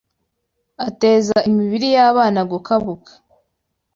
[0.87, 3.11] Ateza Imibiri y’Abana Gukabuka